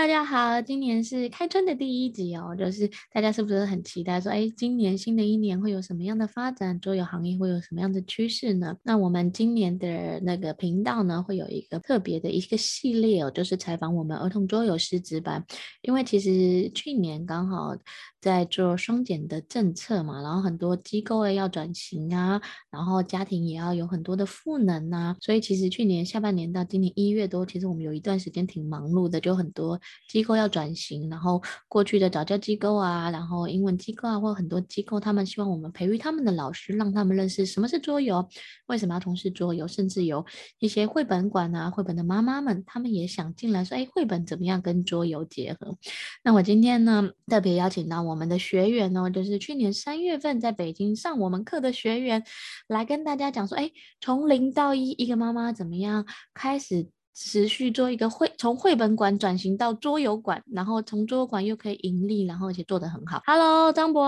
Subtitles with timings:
[0.00, 6.80] 大家好，今年是开春的第一集哦，就是大家是不是很期待说，哎，今年新的一年会有什么样的发展？
[6.80, 8.74] 桌游行业会有什么样的趋势呢？
[8.82, 15.44] 那我们今年的那个频道呢，会有一个特别的一个系列哦，就是采访我们儿童桌游师资班，
[15.82, 17.76] 因为其实去年刚好
[18.22, 22.40] 在做双减的政策嘛，然后很多机构诶要转型啊，
[22.70, 29.78] 然后家庭也要有很多的赋能呐、所以其实去年下半年到今年一月多，其实我们有一段时间挺忙碌的，就很多。
[30.08, 38.28] 机构要转型，然后过去的早教机构啊，然后英文机构啊，或很多机构，他们希望我们培育他们的老师，让他们认识什么是桌游，
[38.66, 40.24] 为什么要从事桌游，甚至有
[40.58, 45.76] 一些绘本馆啊，绘本的妈妈们，他们也想进来说，哎，绘本怎么样跟桌游结合？
[46.24, 52.24] 那我今天呢，特别邀请到我们的学员哦，就是去年三月份在北京上我们课的学员，
[52.66, 56.88] 来跟大家讲说，哎，从零到一，一个妈妈怎么样开始。
[57.14, 63.22] 持续做一个绘，从绘本馆转型到桌游馆，然后从桌游馆又可以盈利，然后而且做得很好。
[63.26, 64.04] Hello，张博。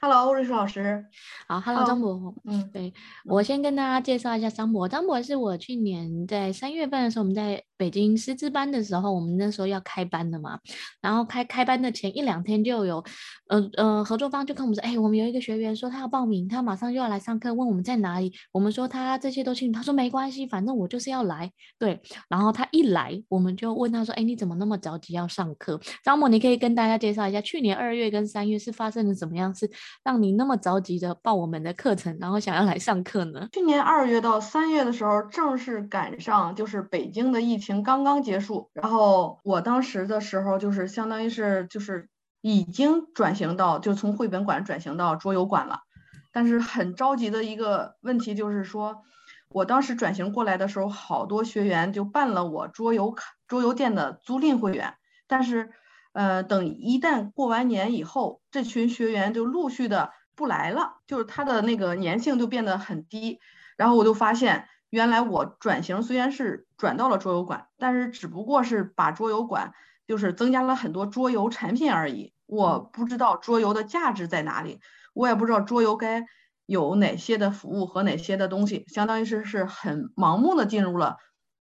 [0.00, 1.04] Hello，瑞舒老师。
[1.46, 2.34] 好，Hello，张博。
[2.44, 2.92] 嗯，对，
[3.26, 4.88] 我先跟大家介绍一下张博。
[4.88, 10.58] 张博是我去年在三月份的时候，我们在北京师资班的时候，我们那时候要开班的嘛，
[11.00, 13.02] 然后开开班的前一两天就有，
[13.48, 18.30] 呃呃，合作方就跟我们说，哎，我们有一个学员说他要报名，他马上就要来上课，问我们在哪里。
[18.52, 21.50] 我们说他这些都清楚，他说没关系，反正我就是要来。
[21.78, 22.50] 对，然后。
[22.52, 29.70] 他一来，我们就问他说：“哎，你怎么那么着急要上课？”张博，你可以跟大家介绍一下，去年二月跟三月是发生了怎么样，是
[30.02, 33.48] 让你那么着急的报我们的课程，然后想要来上课呢？
[33.52, 42.08] 去年二月到三月的时候，正是赶上就是北京的疫情刚刚结束，然后我当时的时候就是相当于是就是
[42.40, 45.80] 已经转型到就从绘本馆转型到桌游馆了，
[46.32, 49.02] 但是很着急的一个问题就是说。
[49.52, 54.94] 我当时转型过来的时候，好多学员就办了我桌游卡、桌游店的租赁会员，
[55.26, 55.72] 但是，
[56.12, 63.40] 呃，等一旦过完年以后，这群学员就陆续的不来了，就是他的那个粘性就变得很低。
[63.76, 69.72] 然后我就发现，原来我转型虽然是转到了桌游馆，但是只不过是把桌游馆
[70.06, 72.34] 就是增加了很多桌游产品而已。
[72.46, 74.80] 我不知道桌游的价值在哪里，
[75.14, 76.26] 我也不知道桌游该。
[76.66, 81.16] 有哪些的服务和哪些的东西，相当于是是很盲目的进入了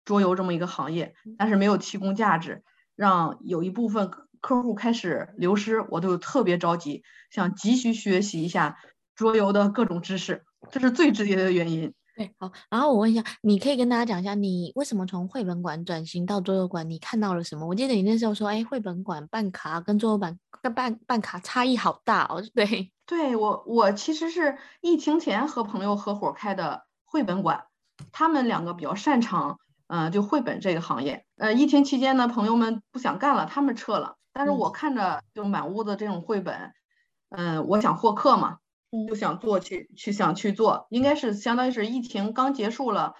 [0.06, 2.62] 桌游这么一个行业，但是没有提供价值，
[2.96, 8.78] 让有一部分客户开始流失，我就特别着急，想急需学习一下
[9.14, 11.92] 桌游的各种知识，这是最直接的原因。
[12.16, 16.88] 对，好，然后我问一下，你可以跟大家讲一下，你为什么从绘本馆转型到桌游馆？
[16.88, 17.66] 你看到了什么？
[17.66, 22.40] 我记得你那时候说，哎，绘本馆办卡跟桌游馆跟办办卡差异好大哦。
[22.54, 27.64] 对，对我我其实是疫情前和朋友合伙开的绘本馆，
[28.12, 29.58] 他们两个比较擅长，
[29.88, 31.26] 嗯、呃，就绘本这个行业。
[31.36, 36.72] 呃，疫情期间呢，朋友们不想干了，他们撤了，但是我看着就满屋子这种绘本，
[37.30, 38.58] 嗯、呃，我想获客嘛。
[39.08, 43.14] 就想做去去想去做，应该是相当于是疫情刚结束了，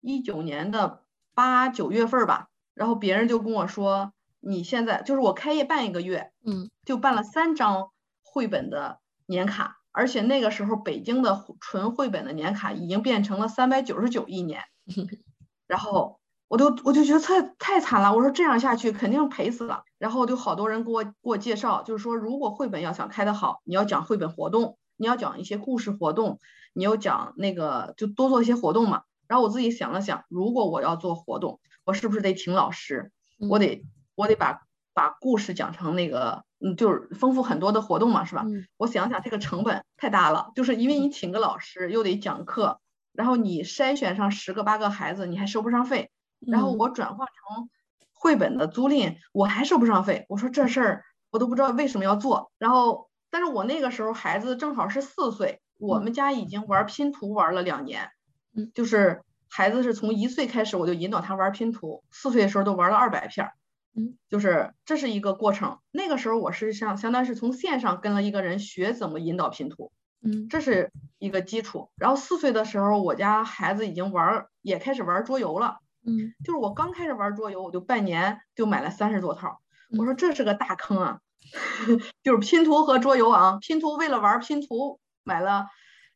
[0.00, 1.04] 一九年的
[1.34, 2.48] 八九月份吧。
[2.74, 7.90] 然后别人就跟我说，你现在就是我开业办一个月，嗯，就办了三张
[8.22, 14.62] 绘本的年卡，而且那个时候北京的纯绘本的年卡已经变成了三百九十九一年。
[15.66, 19.82] 然后我都我就觉得太太惨了，我说这样下去肯定赔死了。
[19.98, 24.78] 然后就好多人给我给我介绍，就是说如果绘本要想开得好，你要讲绘本活动。
[24.98, 26.38] 你要讲一些故事活动，
[26.74, 29.04] 你要讲那个就多做一些活动嘛。
[29.28, 33.12] 然后我自己想了想，如果我要做活动，我是不是得请老师？
[33.50, 34.62] 我得我得把
[34.94, 38.44] 把故事讲成那个，嗯，就是丰富很多的活动嘛，是吧？
[38.76, 42.80] 我想想这个成本太大了，就是因为你请个老师又得讲课，
[43.12, 46.10] 然后你筛选上十个八个孩子，你还收不上费，
[46.40, 47.68] 然后我转化成
[48.14, 50.24] 绘本的租赁，我还收不上费。
[50.28, 53.07] 我说这事儿我都不知道为什么要做，然后。
[53.30, 58.10] 但是我那个时候孩子正好是四岁，我们家已经玩拼图玩了两年，
[58.56, 63.50] 嗯，就是孩子是从一岁开始我就引导他玩拼图，四岁的时候都玩了二百片，
[63.94, 65.78] 嗯，就是这是一个过程。
[65.90, 69.92] 那个时候我是像相当于是从线上跟了一个人学怎么引导拼图，
[70.22, 71.90] 嗯，这是一个基础。
[71.96, 79.60] 然后四岁的时候我家孩子已经玩也开始玩桌游了，嗯，就是我刚开始玩桌游我就半年就买了三十多套，
[79.98, 81.20] 我说这是个大坑啊。
[82.22, 85.66] 就是拼图和桌游啊，拼图为了玩拼图买了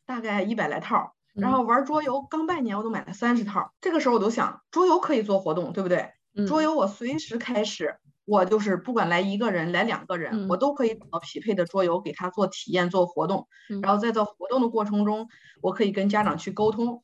[0.05, 3.73] 大概一百来套，然后玩桌游刚半年我都买了三十套。
[3.81, 6.13] 这个时候我都想，桌游可以做活动，对不对？
[6.47, 13.49] 桌游我随时开始，我就是不管来一个人来两个人，我都可以找到匹配的桌游给他做体验做活动，
[13.83, 15.29] 然后在做活动的过程中，
[15.61, 17.03] 我可以跟家长去沟通。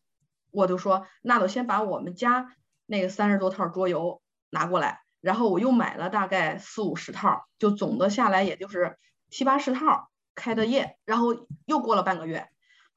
[0.50, 2.46] 我就说，那我先把我们家
[2.86, 8.96] 那个三十多套桌游拿过来，然后我又买了大概四五十套，就总的下来也就是
[9.30, 10.96] 七八十套开的业。
[11.04, 12.48] 然后又过了半个月，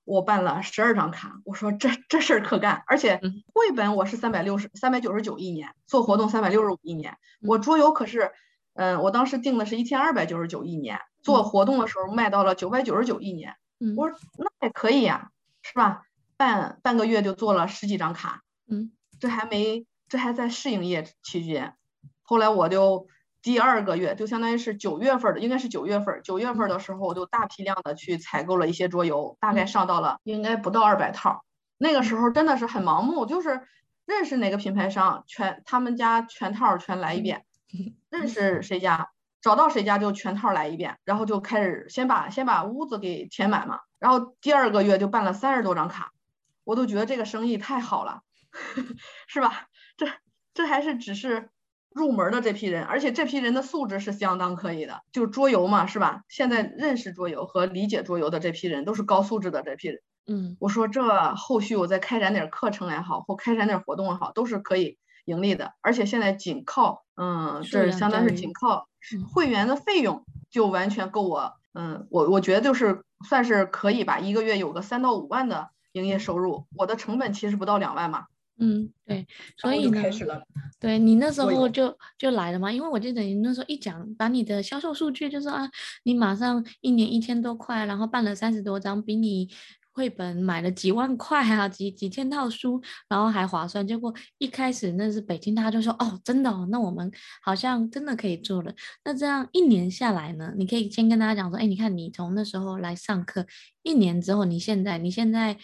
[0.04, 3.20] 我办了十二张卡，我说这这事儿可干，而且
[3.54, 8.32] 绘本我是三百六十三百九十九一年，做活动三百六十五一年，我桌游可是，
[8.74, 13.56] 嗯、呃，我当时定的是一千二百九十九一年，做活动的时候卖到了九百九十九一年，
[13.96, 15.32] 我说那也可以呀，
[15.62, 16.04] 是吧？
[16.38, 21.76] 半半个月就做了十几张卡，嗯，这还没，这还在试营业期间。
[22.32, 23.08] 后来我就
[23.42, 31.44] 第二个月，就相当于是九月份的，应该是九月份，九月份的时候我就大批量的去采购了一些桌游，大概上到了应该不到二百套。
[31.78, 33.64] 那个时候真的是很盲目，就是
[34.06, 37.44] 认识哪个品牌商，全他们家全套全来一遍，
[38.10, 39.10] 认识谁家，
[39.42, 46.14] 找到谁家就全套来一遍，然后就开始先把先把屋子给填满嘛，然后第二个月就办了三十多张卡。
[46.64, 48.22] 我都觉得这个生意太好了，
[49.28, 49.68] 是吧？
[49.98, 50.08] 这
[50.54, 51.50] 这还是只是
[51.94, 56.24] 入门的这批人，而且这批人的素质是相当可以的，就桌游嘛，是吧？
[56.30, 60.00] 现在认识桌游和理解桌游的这批人都是高素质的这批人。
[60.28, 65.74] 嗯，我说这后续我再开展点课程也好，或开展点活动也好，都是可以盈利的。
[65.82, 68.88] 而且现在仅靠，嗯，这相当是仅靠
[69.34, 75.70] 会员的费用就完全够我，嗯，我我觉得就是算是可以吧，一个月有个三到五万的。
[75.94, 78.28] 营业收入，我的成本其实不到两万嘛。
[78.64, 79.26] 嗯，对，
[79.58, 80.04] 所以呢，
[80.80, 85.68] 对你那时候就就来了嘛，因为我记得你那时候一讲，把你的销售数据就说啊，
[86.04, 89.50] 你马上一年一千多块，然后办了三十多张，比你
[89.94, 92.80] 绘本买了几万块啊，几几千套书，
[93.10, 93.88] 然后还划算。
[93.88, 97.12] 结果一开始那是北京，大家就说哦，真的哦，那我们
[97.42, 98.72] 好像真的可以做了。
[99.04, 103.48] 那这样一年下来呢，你可以先跟大家讲说，哎，你看你从那时候来上课，
[103.82, 105.58] 一年之后，你现在你现在。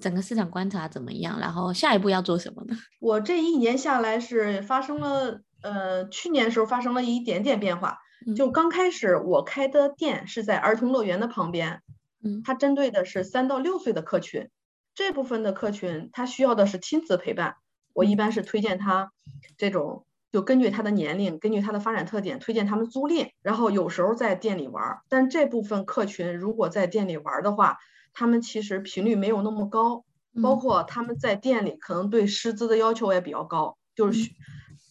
[0.00, 1.38] 整个市场观察怎么样？
[1.40, 2.76] 然后下一步要做什么呢？
[3.00, 7.98] 我这一年下来是发生了，呃，去年的时候发生了一点点变化。
[8.36, 11.82] 就刚开始我开的店是在儿童乐园的旁边，
[12.22, 14.50] 嗯，它针对的是三到六岁的客群，
[14.94, 17.54] 这部分的客群他需要的是亲子陪伴。
[17.94, 19.12] 我一般是推荐他
[19.56, 24.98] 这种，就根据他的年龄，根据他的发展特点，推荐他们租赁，然后有时候在店里玩。
[25.08, 27.78] 但这部分客群如果在店里玩的话，
[28.12, 30.04] 他们其实频率没有那么高，
[30.42, 34.30] 包括他们在店里可能对师资的要求也比较高，就是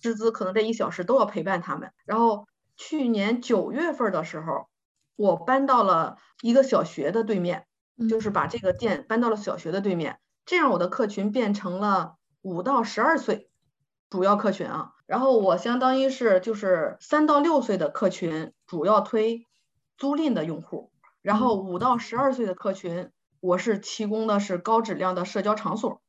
[0.01, 1.91] 师资可能这一小时都要陪伴他们。
[2.05, 4.67] 然后去年九月份的时候，
[5.15, 7.65] 我搬到了一个小学的对面，
[8.09, 13.49] 就是把这个店搬到了小学的对面，这样我的客群变成了五到十二岁
[14.09, 14.93] 主要客群啊。
[15.07, 19.45] 然后我相当于是就是三到六岁的客群主要推
[19.97, 20.91] 租赁的用户，
[21.27, 23.11] 然后五到十二岁的客群。
[23.41, 26.01] 我是提供的是高质量的社交场所，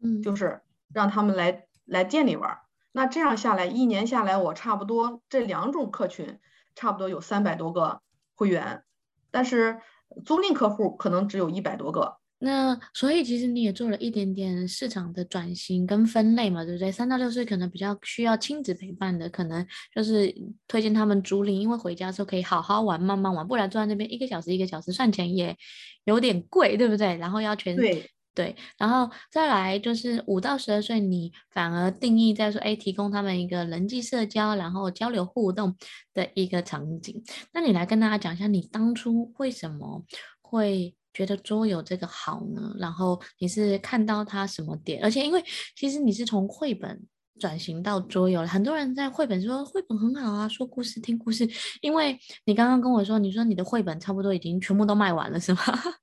[0.00, 0.60] 嗯，就是
[0.92, 2.58] 让他们来来店里玩。
[2.92, 6.38] 那这样下来，一年下来，我差不多这两种客群，
[6.74, 8.02] 差不多有三百多个
[8.36, 8.84] 会员，
[9.30, 9.80] 但是
[10.26, 12.18] 租赁客户可能只有一百多个。
[12.38, 16.92] 那所以其实你也做了一点点市场的转型跟分类嘛，对不对？
[16.92, 20.34] 三到六岁可能比较需要亲子陪伴的，可能就是
[20.68, 25.56] 推荐他们竹林，因为回家的时候可以好好玩，慢慢玩，不然坐在那边一个小时一个小时算钱也
[26.04, 27.16] 有点贵，对不对？
[27.16, 35.74] 然后要全对对，然后再来就是五到十二岁，你反而定义在说，哎，提供他们一个人际社交，然后交流互动
[36.12, 37.24] 的一个场景。
[37.54, 40.04] 那你来跟大家讲一下，你当初为什么
[40.42, 40.94] 会？
[41.16, 42.74] 觉得桌游这个好呢？
[42.78, 45.02] 然后你是看到它什么点？
[45.02, 45.42] 而且因为
[45.74, 47.02] 其实你是从绘本
[47.40, 51.48] 转型到桌游，很多人在绘本说绘本很好啊，说故事听故事。
[51.80, 55.60] 因为你刚刚跟我说，你说你的绘本差不多已经全部都卖完了，是吗？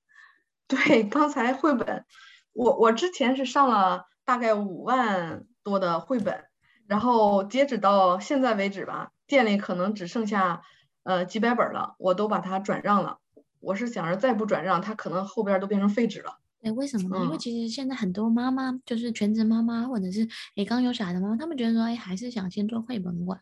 [0.68, 2.04] 对，刚才绘本，
[2.54, 6.44] 我我之前是上了大概五万多的绘本，
[6.88, 10.64] 然后截止到现在为止吧，店里可能只剩下
[11.04, 13.20] 呃几百本了，我都把它转让了。
[13.64, 16.38] 我是想着再不转让，它可能后边都变成废纸了。
[16.64, 17.18] 哎，为什么呢？
[17.18, 23.40] 嗯、因为其实现在很多妈妈，就是全职妈妈，或者是哎刚有小孩的妈妈，他们觉得说，哎，还是想先做绘本馆。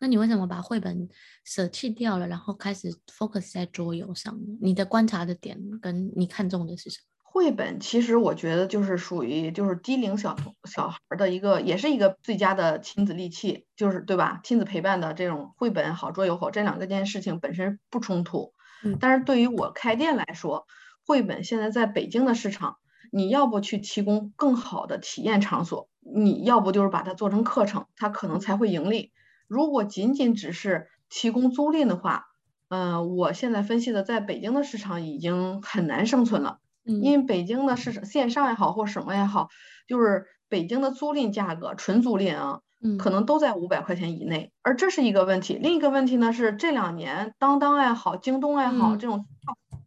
[0.00, 1.08] 那你为什么把绘本
[1.44, 4.58] 舍弃掉了，然后开始 focus 在桌游上呢？
[4.60, 7.04] 你的观察的点跟你看中的是什么？
[7.22, 10.36] 绘本其实我觉得就是属于就是低龄小
[10.70, 14.40] 小孩的一个，也是一个最佳的亲子利器，就是对吧？
[14.44, 18.53] 亲子陪伴的这种绘本好，桌游好，这两个件事情本身不冲突。
[19.00, 20.66] 但是对于我开店来说，
[21.06, 22.76] 绘本现在在北京的市场，
[23.12, 29.12] 你要不去提供更好的体验场所，你要不就是把它做成课程，它可能才会盈利。
[29.46, 32.26] 如果仅仅只是提供租赁的话，
[32.68, 36.58] 嗯、呃，我现在分析的，在北京的市场已经很难生存了。
[36.84, 39.48] 因为北京的市场线上也好或什么也好，
[39.86, 45.54] 就是北京的租赁价格，纯租赁啊，嗯，可能都在五百块钱以内，而这是一个问题。
[45.54, 49.26] 另一个问题呢是这两年当当也好，京东也好，这种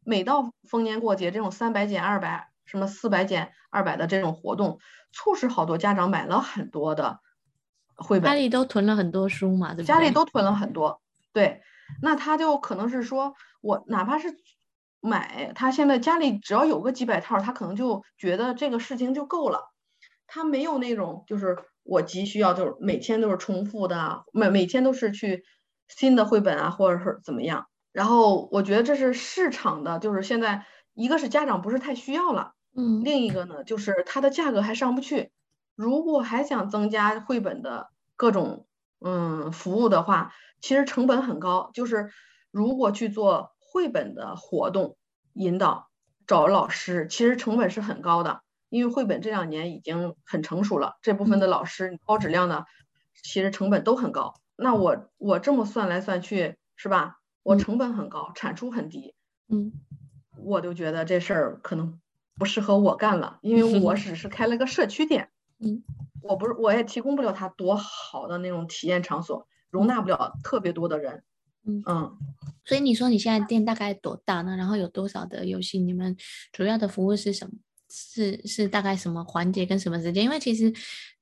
[0.04, 4.80] 每到逢年过节这种三百减二百，什么四百减二百的这种活动，
[5.12, 7.20] 促使好多家长买了很多的
[7.96, 9.86] 绘本，家里都囤了很多书嘛，对不对？
[9.86, 11.00] 家里都囤了很多，
[11.34, 11.62] 对，
[12.02, 14.36] 那他就可能是说我哪怕是
[15.02, 19.70] 买，他现在家里只要有个几百套，他可能就觉得这个事情就够了，
[20.26, 21.56] 他没有那种就是。
[21.88, 25.44] 我急需要就是每天都是重复的，每每天都是去
[25.88, 27.68] 新的绘本啊，或者是怎么样。
[27.92, 35.32] 然后我觉得这是市场的，就是现在一个是家长不是太需要了，嗯，另一个呢就是它的价格还上不去。
[35.76, 38.68] 如果还想增加绘本的各种
[39.00, 41.72] 嗯服务的话，其实成本很高。
[41.74, 42.10] 就是
[42.52, 44.98] 如果去做绘本的活动
[45.34, 45.90] 引导，
[46.26, 48.42] 找老师，其实成本是很高的。
[48.70, 52.66] 因为绘本这两年已经很成熟了，这部分的老师高质量的，
[53.24, 54.34] 其实成本都很高。
[54.56, 57.20] 那我我这么算来算去，是吧？
[57.44, 59.16] 我成本很高，产出很低，
[59.48, 59.72] 嗯，
[60.38, 62.00] 我就觉得这事儿可能
[62.36, 65.84] 不适合我干了，因为我只是开了个社区店，嗯，
[66.22, 71.24] 我不是我也提供不了他多好的那种体验场所，容纳不了特别多的人，
[71.66, 72.18] 嗯嗯。
[72.66, 74.58] 所以你说你现在店大概多大呢？
[74.58, 75.80] 然后有多少的游戏？
[75.80, 76.18] 你们
[76.52, 77.54] 主要的服务是什么？
[77.90, 80.24] 是是大概什么环节跟什么时间？
[80.24, 80.74] 因为其实，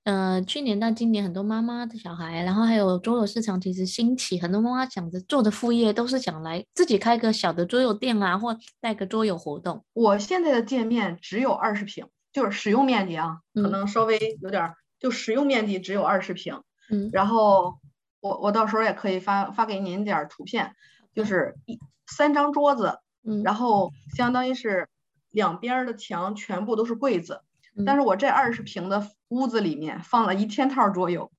[0.04, 9.84] 呃，去年到今年，很多妈妈的小孩，然后还有桌游市场其实兴起，很多妈妈想着做的副业都是想来自己开个小的桌游店啊，或带个桌游活动。
[9.94, 16.62] 我现在的店面只有二十平，就是使用面积啊，可能稍微有点，嗯、就使用面积只有二十平。
[16.90, 17.76] 嗯，然后
[18.22, 20.74] 我我到时候也可以发发给您点图片，
[21.14, 24.88] 就是一三张桌子，嗯，然后相当于是。
[25.36, 27.42] 两边的墙全部都是柜子，
[27.86, 31.30] 但是我这二十平的屋子里面放了一千套桌游，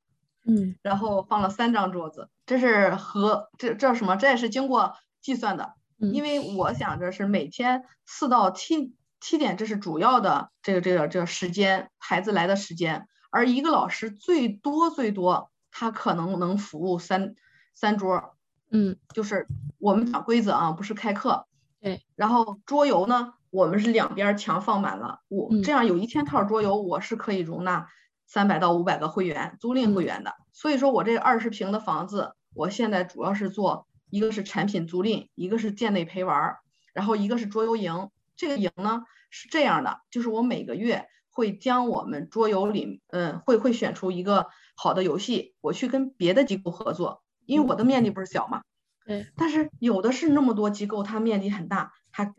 [0.44, 4.16] 嗯，然后放了三张桌子，这是和这这什么？
[4.16, 17.34] 这也是经过计算的，因为我想着是每天四到七七点，这是主要的这个这个这个时间，孩子来的时间，而一个老师最多最多他可能能服务三
[17.72, 18.36] 三桌，
[18.70, 19.46] 嗯，就是
[19.78, 21.46] 我们讲规则啊，不是开课，
[21.80, 23.32] 对，然后桌游呢？
[23.50, 27.88] 我们是两边墙放满了，我这样有一千套桌游，我是可以容纳
[28.26, 30.34] 三百到五百个会员租赁会员的。
[30.52, 36.56] 所以说我这二十平的房子，我现在主要是做一个是产品租赁，一个是店内陪玩，
[36.92, 38.10] 然后一个是桌游营。
[38.36, 48.62] 这个营呢是这样的，就是我每个月会将我们桌游里，嗯，会会选出一个好的游戏，我去跟别的机构合作，因为我的面积不是小嘛，
[49.06, 52.34] 对，但是有的是那么多机构，它面积很大，它。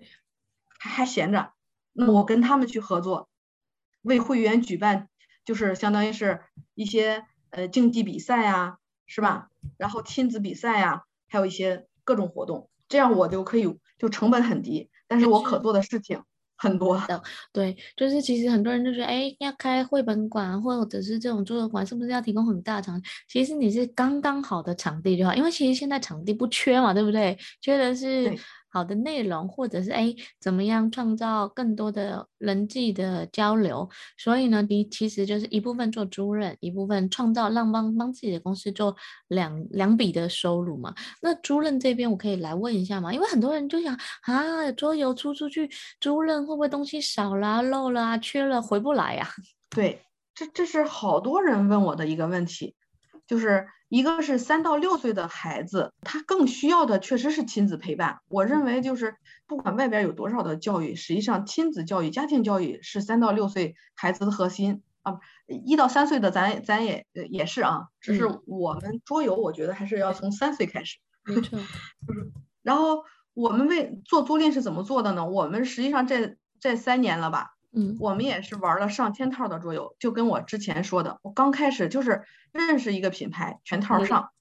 [0.79, 1.53] 还还闲着，
[1.93, 3.29] 那么我跟他们去合作，
[4.01, 5.09] 为会员举办，
[5.45, 6.41] 就是相当于是
[6.75, 9.49] 一些呃竞技比赛呀，是吧？
[9.77, 16.21] 然后亲子比赛呀，还有一些各种活动，这样我就可以就成本很低，但是我可做的事情
[16.55, 17.23] 很多的。
[17.51, 23.07] 对，就是其实很多人就觉得，哎，要开绘本馆或者是这种桌游馆，是不是要提供很大场地？
[23.27, 27.37] 其实你是刚刚好的场地就好，因为其实现在场地不缺嘛，对不对？
[27.61, 28.37] 缺的是。
[28.69, 33.89] 好的内容，或者是哎，怎么样创造更多的人际的交流？
[34.17, 38.95] 所以呢，你其实就是一部分做租赁，一部分创造让帮帮自己的公司做
[39.29, 40.93] 两两笔的收入嘛。
[41.21, 43.13] 那租赁这边我可以来问一下吗？
[43.13, 45.69] 因为很多人就想啊，桌游出出去
[45.99, 49.27] 租赁会不会东西少啦、漏了、缺了回不来呀？
[49.69, 50.01] 对，
[50.35, 52.75] 这这是好多人问我的一个问题。
[53.25, 58.19] 就是一个是三到六岁的孩子，他更需要的确实是亲子陪伴。
[58.27, 59.15] 我认为就是
[59.47, 65.19] 不管外边有多少的教育，实际上亲子教育、家庭教育是三到六岁孩子的核心啊。
[65.47, 70.97] 一到三岁的咱咱也也是啊，只是我们桌游，我觉得还是要从三岁开始。
[71.23, 71.59] 没错。
[72.63, 73.03] 然后
[73.33, 75.25] 我们为做租赁是怎么做的呢？
[75.25, 77.56] 我们实际上这这三年了吧。
[77.77, 84.31] 嗯，我们也是玩了上千套的桌游，就跟我之前说的，我刚开始就是认识一个品牌，全套上，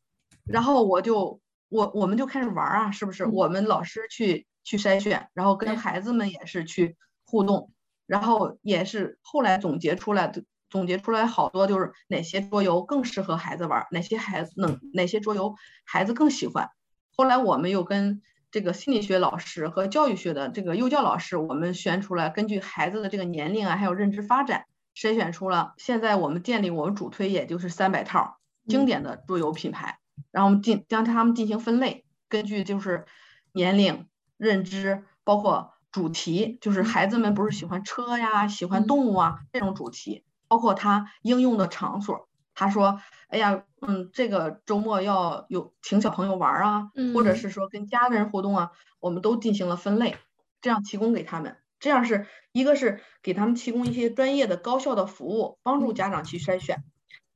[0.44, 1.38] 然后我就
[1.68, 3.26] 我我们就开始玩啊，是不是？
[3.26, 7.70] 我们老师去去筛选，然后跟孩子们也是去互动，
[8.06, 16.70] 然后也是后来总结出来的，总结出来好多就是哪些桌游更适合孩子玩，哪些孩子能哪些桌游孩子更喜欢，
[17.14, 18.22] 后来我们又跟。
[18.50, 29.98] 这个心理学老师和教育学的这个幼教老师，我们选出来，根据孩子的这个年龄啊，还有认知发展，筛选出了现在我们店里我们主推也就是三百套经典的桌游品牌，
[30.30, 33.04] 然后我们进将他们进行分类，根据就是
[33.52, 50.16] 年龄、认知，包括主题，就是孩子们不是喜欢车呀、喜欢动物啊这种主题，包括他应用的场所，他说，哎呀，嗯，这个周末要有请小朋友玩啊，嗯、或者是说跟家人互动啊，我们都进行了分类，
[50.60, 56.82] 这样提供给他们，这样是一个是给他们提供一些专业的高效的服务，帮助家长去筛选。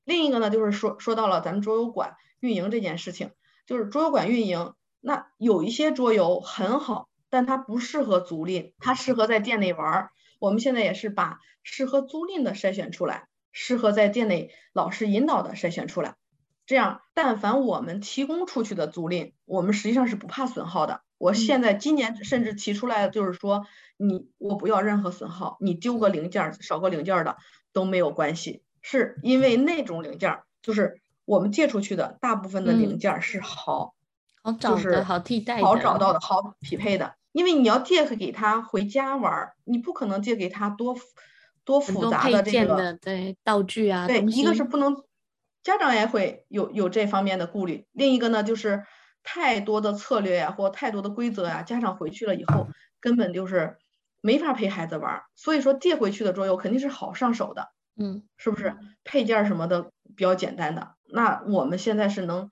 [0.04, 3.30] 另一个呢，就是说说到了咱们桌游馆运营这件事情，
[3.66, 10.10] 就是桌游馆运营，那有一些桌游很好，但它不适合租赁，它适合在店内玩。
[10.38, 16.16] 我们现在也是把适合租赁的筛选出来，适合在店内老师引导的筛选出来。
[16.66, 21.02] 这样，但凡我们提供出去的租赁，我们实际上是不怕损耗的。
[21.18, 23.66] 我现在今年甚至提出来的就是说，
[23.96, 27.36] 你我不要任何损耗，你丢个零件少个零件的
[27.72, 28.62] 都没有关系。
[28.82, 33.94] 是因为那种零件，就是我们借出去的大部分的零件是好，
[34.42, 37.14] 嗯、好找的好替代，好找到的好匹配的。
[37.32, 40.96] 因为你要借给他回家玩，你不可能借给他多
[41.70, 44.08] 多复杂的这个对道具啊。
[44.08, 45.04] 对，一个是不能，
[45.62, 47.86] 家长也会有有这方面的顾虑。
[47.92, 48.84] 另一个呢，就是
[49.22, 52.68] 太多的策略呀、啊，或太多的规则呀、啊，家长回去了以后
[53.00, 53.78] 根本就是
[54.20, 55.22] 没法陪孩子玩。
[55.36, 57.68] 所以说借回去的桌游肯定是好上手的。
[57.96, 60.94] 嗯，是不是配件什么的比较简单的？
[61.04, 62.50] 那我们现在是能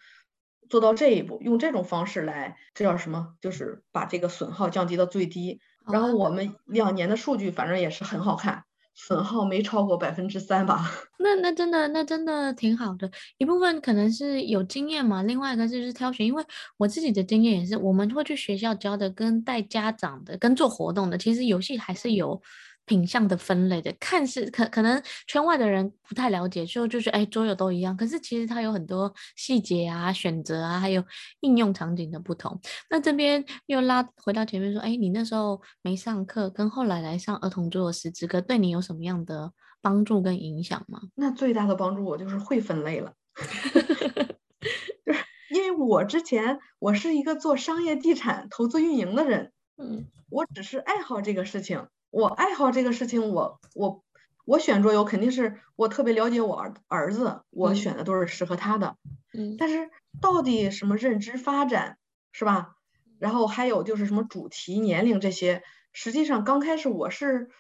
[0.69, 3.35] 做到这一步，用这种方式来，这叫什么？
[3.41, 5.61] 就是把这个损耗降低到最低。
[5.91, 8.65] 然后我们两年的数据反正也是很好看，
[9.01, 10.91] 损耗没超过百分之三吧。
[11.19, 13.09] 那那真的那真的挺好的。
[13.39, 16.27] 一部分可能是有经验嘛，另外一个就是挑选。
[16.27, 16.45] 因为
[16.77, 22.43] 我自己的经验也是，我们会去学校教的，跟带家长的，跟做活动的，其实游戏还是有。
[22.89, 31.05] 品相的分类的，看似可可能圈外的人不太了解，就就是哎，桌游都一样，可是其实它有很多细节啊、选择啊，还有
[31.41, 32.59] 应用场景的不同。
[32.91, 39.53] 那这边又拉回到前面说，哎，你那时候没上课，跟后来来上儿童桌游师资课，对你有什么样的
[39.83, 41.01] 帮助跟影响吗？
[41.15, 43.13] 那最大的帮助我就是会分类了
[45.07, 51.87] 就是因为我之前我是一个做商业地产投资运营的人，嗯，我只是爱好这个事情。
[52.11, 54.03] 我爱好这个事情，我我
[54.45, 58.97] 我选桌游肯定是我特别了解我儿儿子，我选的都是适合他的。
[59.33, 59.91] 嗯，但是
[60.21, 61.99] 到底什么认知发展
[62.33, 62.77] 是吧？
[63.19, 67.51] 然后还有就是什么主题、年龄这些，实际上刚开始我是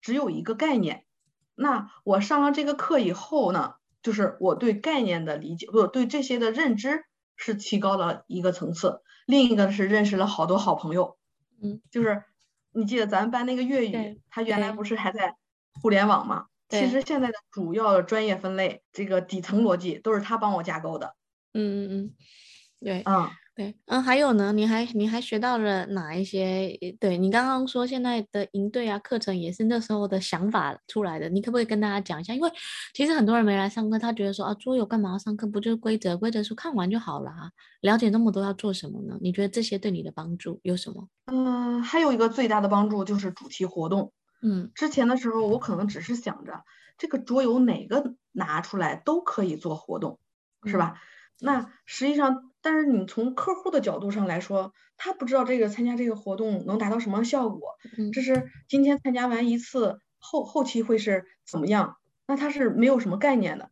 [0.00, 1.04] 只有一个概念。
[1.56, 9.00] 那我上了这个课以后呢，就是我对概念的理解，不对这些的认知是提高了一个层次。
[9.26, 11.16] 另一个是认识了好多好朋友。
[11.60, 12.22] 嗯，就是。
[12.76, 15.34] 你记得咱们班那个粤语，他原来不是还在
[15.80, 16.46] 互联网吗？
[16.68, 21.14] 其实现在的主要的专业分类，这个底层逻辑都是他帮我架构的。
[21.54, 22.14] 嗯嗯嗯，
[22.80, 26.76] 对，嗯对，嗯，还有呢，你还你还学到了哪一些？
[27.00, 32.34] 对，你刚刚说现在的营队啊课程也是那时候的想法出来的，你可不可以跟大家讲一下？
[32.34, 32.52] 因为
[32.92, 35.46] 其实很多人没来上课，他觉得说啊，桌游干嘛要上课？
[35.46, 37.50] 不就是规则规则书看完就好了啊？
[37.80, 39.16] 了解那么多要做什么呢？
[39.22, 41.08] 你觉得这些对你的帮助有什么？
[41.24, 44.12] 嗯，还有一个最大的帮助就是主题活动。
[44.42, 46.62] 嗯，之前的时候我可能只是想着
[46.98, 50.18] 这个桌游哪个拿出来都可以做活动，
[50.66, 50.98] 是吧？
[50.98, 51.00] 嗯、
[51.40, 52.50] 那实际上。
[52.66, 57.76] 但是你从客户的角度上来说，他不知道这个参加这个活动能达到什么效果，
[58.12, 61.94] 这是今天参加完一次后后期会是怎么样？
[62.26, 63.70] 那他是没有什么概念的。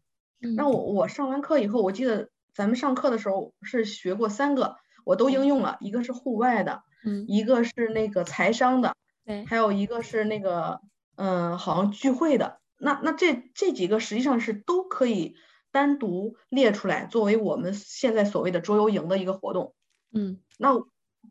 [0.55, 6.85] 那我我上完课以后，我记得咱们上课的时候是学过三个，我都应用了，一个是户外的，
[7.27, 10.81] 一个是那个财商的，对，还有一个是那个
[11.17, 12.61] 嗯，好像聚会的。
[12.79, 15.35] 那那这这几个实际上是都可以。
[15.75, 19.75] 单独列出来作为我们现在所谓的桌游营的一个活动，
[20.13, 20.71] 嗯，那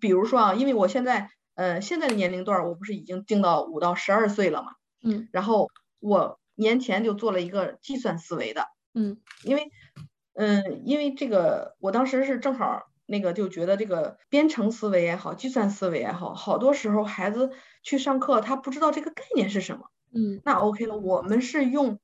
[0.01, 5.69] 比如说啊，因为我现在呃现在的年龄段，我不是已经定到五到十二岁了嘛，嗯，然后
[6.01, 9.71] 我年前就做了一个计算思维的，嗯，因为
[10.34, 17.51] 嗯因为这个我当时是正好那个就觉得这个编程思维也好，计算思维也好，好多时候孩子
[17.82, 21.97] 去上课他不知道这个概念是什么，嗯，那 OK 了，我们是用。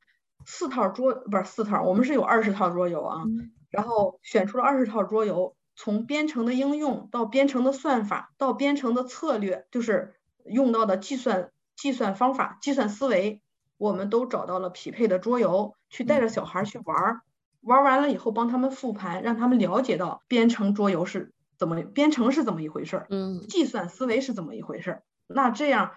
[0.45, 13.41] 四套桌不是四套，我们是有二十套桌游啊，嗯，然后选出了二十套桌游，从编程的应用到编程的算法到编程的策略，就是用到的计算计算方法、计算思维，
[13.78, 17.21] 我们都找到了匹配的桌游，去带着小孩去玩儿，
[17.62, 25.91] 玩完了以后帮他们复盘，让他们了解到编程桌游是怎么编程是怎么一回事儿，嗯，计算思维是怎么一回事儿，那这样。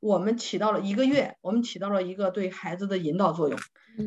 [0.00, 3.58] 我们起到了一个月，我们起到了一个对孩子的引导作用，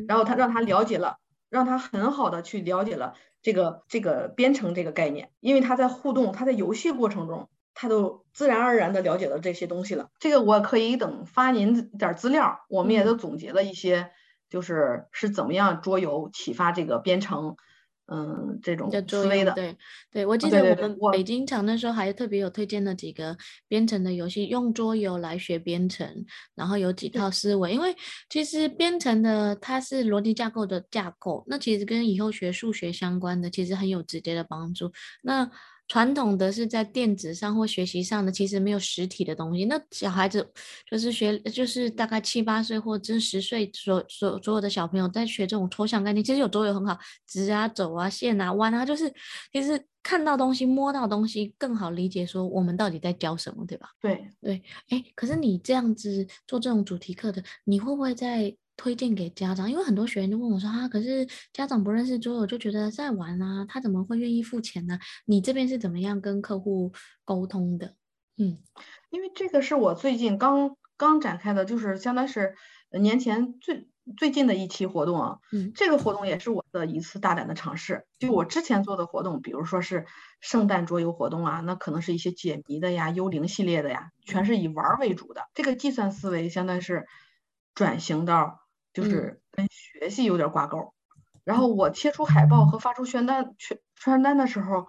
[0.08, 1.16] 然后他让他了解了，
[1.50, 10.08] 让他很好的去了解了这个这个编程这个概念，因为他在互动，他在游戏过程中，他都自然而然的了解了这些东西了。
[10.18, 14.10] 这个我可以等发您点资料，我们也都总结了一些
[14.48, 17.56] 就是是怎么样桌游启发这个编程。
[18.06, 19.76] 嗯，这种思维的，对
[20.10, 23.36] 对，我记得我们北京场那时候还特别有推荐了几个
[23.68, 27.94] 编程的游戏，用桌游来学编程，然后有几套思维，因为
[28.28, 34.90] 其实编程的它是逻辑架构的架构，那其实跟以后学数学相关的，其实很有直接的帮助。
[35.22, 35.48] 那
[35.92, 39.66] 传统的是在电子上或学习上的，其实没有实体的东西。
[39.66, 40.50] 那小孩子
[40.90, 49.12] 就是学，就是大概七八岁或者十岁所所所有的小朋友在学这种抽象概念，其实有桌游很好，直啊、走啊、线啊、弯啊，就是
[49.52, 53.90] 其实看到东西、摸到东西更好理解，说我们到底在教什么，对吧？
[54.00, 58.56] 对对，哎，可是你这样子做这种主题课的，你会不会在？
[58.76, 66.92] 推荐给家长，因为很多学员就问我说：“啊，可是家长不认识桌游，就觉得在玩啊，他怎么会愿意付钱呢？”你这边是怎么样跟客户
[67.24, 67.94] 沟通的？
[68.38, 68.58] 嗯，
[69.10, 72.56] 因为这个是我最近刚刚展开的，就是相当是
[72.98, 75.36] 年前最最近的一期活动啊。
[75.52, 78.06] 嗯，这个活动也是我的一次大胆的尝试。
[78.18, 80.06] 就我之前做的活动，比如说是
[80.40, 85.42] 圣诞桌游活动啊，那可能是一些解谜的呀、幽灵系列的呀，全是以玩为主的。
[85.54, 87.06] 这个计算思维相当是
[87.74, 88.61] 转型到。
[88.92, 90.92] 就是跟学习有点挂钩，嗯，
[91.44, 94.86] 然后我贴出海报和发出宣单、宣传单的时候，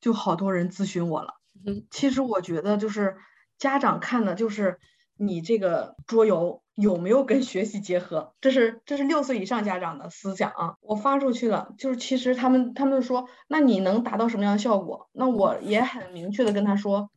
[0.00, 1.34] 就好多人咨询我了。
[1.64, 3.16] 嗯，其实我觉得就是
[3.58, 4.80] 家长看的就是
[5.16, 10.74] 你这个桌游有没有跟学习结合，这是这是六岁以上家长的思想啊。
[10.80, 15.08] 我发出去了，就是其实他们他们说，那你能达到什么样的效果？
[15.12, 17.10] 那我也很明确的跟他说，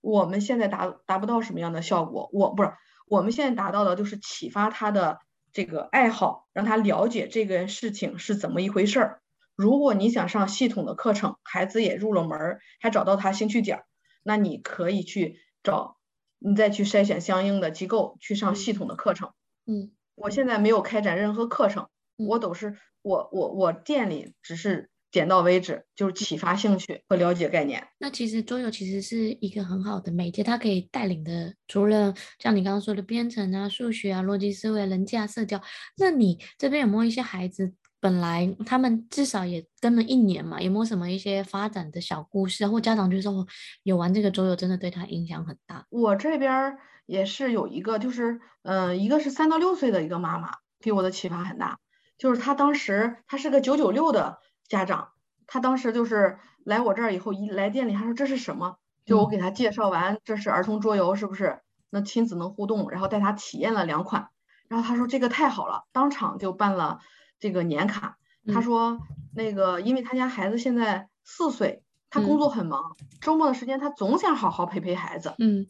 [0.00, 2.72] 我们现在达达不到什么样的效果，我不是
[3.06, 5.20] 我们现在达到的就是启发他的。
[5.54, 9.22] 这个爱好让他了解这个事情是怎么一回事儿。
[9.54, 13.84] 如果你想上系统的课程，孩子也入了门儿，还找到他兴趣点，
[14.24, 15.96] 那你可以去找，
[16.40, 19.30] 你再去筛选相应的机构去上系统的课程。
[19.64, 24.90] 嗯，我现在没有开展任何课程，我都是我我我店里只是。
[25.14, 27.86] 点到为止，就是启发兴趣和了解概念。
[27.98, 35.62] 那其实桌游其实是一个很好的媒介，它可以带领的，除了像你刚刚说的编程啊、数学啊、逻辑思维、人际啊社交，
[35.96, 43.46] 那你这边有没有一些孩子，本来他们至少也跟了一年嘛，有没有什么一些发展的小故事，或家长就说
[43.84, 45.86] 有玩这个桌游真的对他影响很大？
[45.90, 50.50] 我这边也是有一个，就是嗯、呃，一个是三到六岁的一个妈妈，
[50.80, 51.78] 给我的启发很大，
[52.18, 54.40] 就是她当时她是个九九六的。
[54.68, 55.08] 家长，
[55.46, 58.76] 他当时就是来我这儿以后，一来店里，他说这是什么？
[59.04, 61.60] 就我给他介绍完，这是儿童桌游，是不是？
[61.90, 64.28] 那亲子能互动，然后带他体验了两款，
[64.68, 67.00] 然后他说这个太好了，当场就办了
[67.38, 68.16] 这个年卡。
[68.52, 68.98] 他说
[69.34, 75.34] 那个，因为他家孩子现在四岁，他工作很忙，周末的时间他总想好好陪陪孩子。
[75.38, 75.66] 嗯，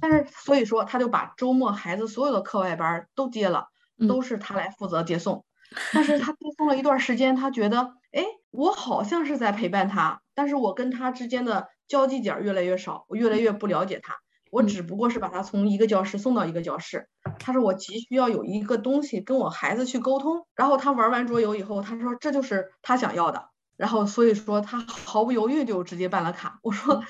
[0.00, 3.68] 但是所以说他就把周末孩子所有的课外班都接了，
[4.08, 5.44] 都是他来负责接送。
[5.92, 14.14] 但是他接送了一段时间，他觉得，哎，我好像是在陪伴他，但是我跟他之间的交际点越来越少，我越来越不了解他，
[14.50, 17.08] 我只不过是把他从一个教室送到一个教室。
[17.38, 26.58] 他说我急需要有一个东西跟我孩子去沟通，然后他玩完桌游以后，他说这就是他想要的，然后所以说他毫不犹豫就直接办了卡。
[26.62, 27.02] 我说，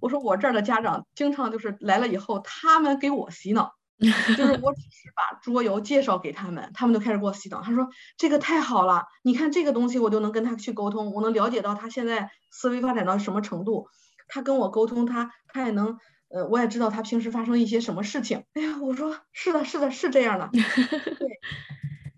[0.00, 3.74] 我说我这儿的家长经常就是来了以后，他们给我洗脑。
[3.98, 7.60] 就是我只是把桌游介绍给他们，他们就开始给我洗脑。
[7.62, 13.88] 他说这个太好了，你看这个东西，我就能跟他去沟通，我能了解到他现在思维发展到什么程度。
[14.28, 18.44] 他跟我沟通，他他也能，呃，我也知道他平时发生一些什么事情。
[18.54, 20.48] 哎呀，我说是的，是的，是这样的。
[20.54, 21.40] 对，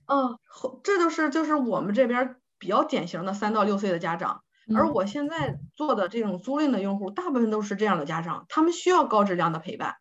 [0.06, 0.38] 嗯，
[0.82, 4.42] 这就是就是我们这边比较典型的三到六岁的家长。
[4.74, 9.96] 而我现在做的这种租赁的用户，大部分都是这样的家长，他们需要高质量的陪伴。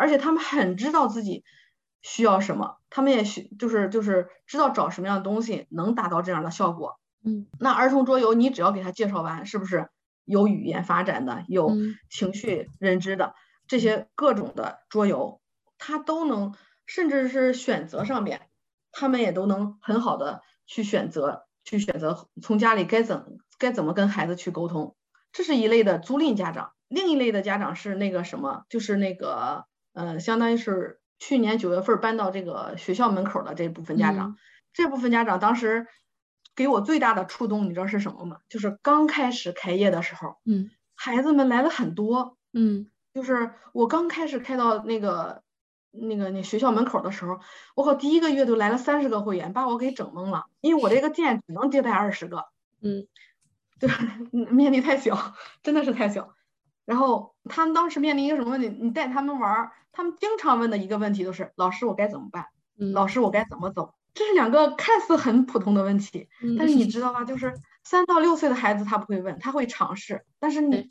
[0.00, 1.44] 而且他们很知道自己
[2.00, 6.98] 需要什么，他们也需就是就是知道找什么样的东西能达到这样的效果。
[7.22, 9.90] 嗯，那儿童桌游你只要给他介绍完，是不是
[10.24, 11.76] 有语言发展的，有
[12.08, 13.34] 情绪认知的
[13.68, 15.42] 这些各种的桌游，
[15.76, 16.54] 他都能，
[16.86, 18.48] 甚至是选择上面，
[18.92, 24.96] 他们也都能很好的去选择，去选择从家里该怎该怎么跟孩子去沟通。
[25.30, 29.68] 这是一类的租赁家长，另一类的家长是那个什么，就是那个。
[29.92, 34.36] 呃，相当于是去年九月份搬到这个学校门口的这部分家长，嗯，
[34.72, 35.86] 这部分家长当时
[36.54, 38.38] 给我最大的触动，你知道是什么吗？
[38.48, 45.42] 就是刚开始开业的时候，嗯，孩子们来了很多，嗯，就是我刚开始开到那个
[45.90, 47.40] 那个那学校门口的时候，
[47.74, 52.46] 我靠，第一个月就来了三十个会员，把我给整懵了，因为我这个店只能接待二十个，
[52.80, 53.06] 嗯，
[53.78, 53.88] 对，
[54.52, 56.34] 面积太小，真的是太小。
[56.90, 58.68] 然后他们当时面临一个什么问题？
[58.68, 62.46] 你带他们玩儿，他们经常问的一个问题都是：老师，我该怎么办？
[62.92, 63.94] 老师，我该怎么走？
[64.12, 66.26] 这是两个看似很普通的问题，
[66.58, 67.24] 但是你知道吗？
[67.24, 70.24] 就是三到六岁的孩子他不会问，他会尝试。
[70.40, 70.88] 但是你，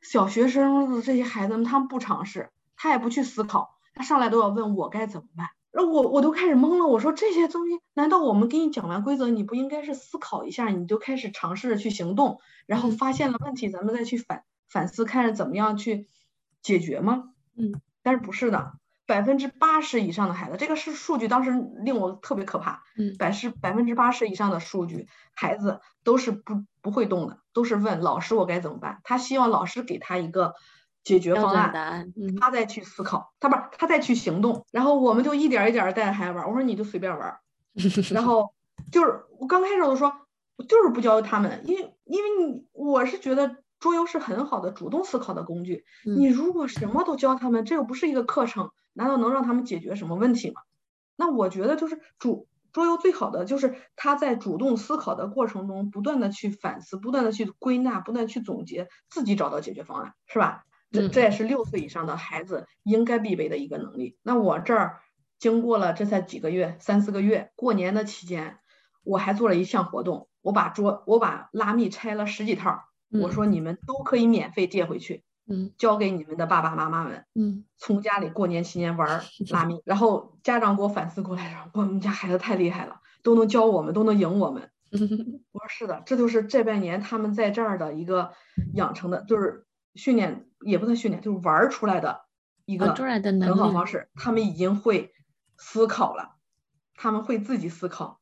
[0.00, 5.48] 小学生的这些孩子们，他们不尝试，他也不去思考，他上来都要问我该怎么办。
[5.72, 16.06] 然后我我都开始懵了，我说这些东西，难道我们给你讲完规则，你不应该是思考一下，你就开始尝试着去行动，然后发现了问题，咱们再去反反思，看着怎么样去
[16.62, 17.24] 解决吗？
[17.56, 18.72] 嗯，但是不是的。
[19.06, 21.52] 百分之八十以上的孩子，这个是数据，当时
[21.84, 22.82] 令我特别可怕。
[22.98, 29.00] 嗯，百是百分之八十以上的数据，孩子都是不不会动的，都是问老师我该怎么办。
[29.04, 30.54] 他希望老师给他一个
[31.04, 34.66] 解决方案，答案，嗯，他再去思考，他不是他再去行动。
[34.72, 37.38] 然后我们就一点一点带着孩子玩，我说你就随便玩。
[38.12, 38.52] 然后
[38.90, 40.12] 就是我刚开始我说，
[40.56, 45.84] 我就是不教他们，因为因为你我是觉得桌游是很好的主动思考的工具。
[46.04, 48.70] 嗯，你如果什么都教他们，这又不是一个课程。
[48.98, 50.62] 难道能让他们解决什么问题吗？
[51.14, 60.64] 那我觉得就是主桌游最好的就是他在主动思考的过程中，不断的去反思，不断的去归纳，不断去总结，自己找到解决方案，是吧？
[60.90, 64.16] 这这也是六岁以上的孩子应该必备的一个能力。
[64.22, 65.00] 那我这儿
[65.38, 68.58] 经过了这才几个月，三四个月，过年的期间，
[69.04, 75.24] 我还做了一项活动，我把桌我把拉密拆了十几套，我说你们都可以免费借回去。
[75.48, 84.72] 嗯，交给你们的爸爸妈妈们，嗯，从家里过年期间玩拉面，然后家长给我反思过来说，我们家孩子太厉害了，都能教我们，都能赢我们。
[85.52, 88.32] 我说是的，这就是这半年他们在这儿的一个
[88.74, 92.22] 养成的，就是训练也不算训练，就是玩出来的
[92.64, 94.08] 一个很好方式。
[94.16, 95.12] 他们已经会
[95.56, 96.34] 思考了，
[96.96, 98.20] 他们会自己思考，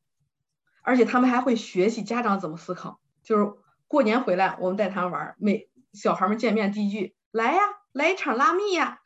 [0.83, 2.99] 而且他们还会学习家长怎么思考。
[3.23, 3.51] 就是
[3.87, 5.69] 过年回来，我们带他们玩，每。
[5.93, 7.61] 小孩们见面第一句来呀，
[7.93, 8.99] 来一场拉密呀，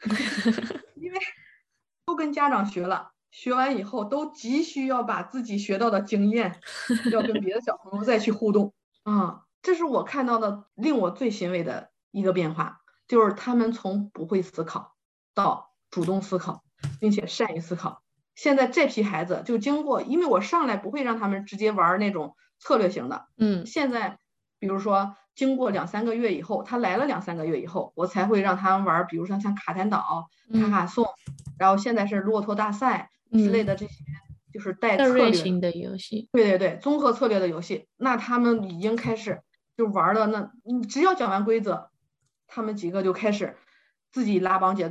[0.96, 1.20] 因为
[2.04, 6.60] 都跟家长学了，学完以后都急需要把自己学到的经验，
[7.12, 14.96] 要跟别的小朋友再去互动啊，这是我看到的令我最欣慰的一个变化，就是他们从不会思考
[15.36, 16.64] 到主动思考，
[17.00, 18.02] 并且善于思考。
[18.34, 24.18] 现在这批孩子就经过，因为我上来不会让他们直接玩那种策略型的，嗯，现在
[24.60, 25.16] 比如说。
[25.36, 31.06] 经过两三个月以后，他来了两三个月以后，我才会让他们玩，比如说像卡坦岛、卡卡颂，
[31.58, 34.04] 然后现在是骆驼大赛之类的这些，
[34.52, 36.28] 就是带策略型的游戏。
[36.34, 39.40] 对对对，综合策略的游戏，那他们已经开始
[39.78, 40.28] 就玩了。
[40.28, 41.90] 那你只要讲完规则，
[42.46, 43.56] 他们几个就开始
[44.12, 44.90] 自己拉帮结，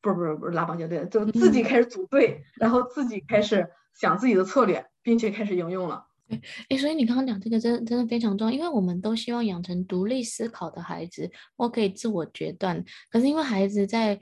[0.00, 6.04] 不是不是不是拉帮结队，就自己开始组队，然后自己开始想自己的策略，并且开始应用了。
[6.28, 12.84] 对，哎，所以你刚刚讲这个真的真的非常重要，因为我们都希望养成独立思考的孩子，或可以自我决断。
[13.10, 14.20] 可是因为孩子在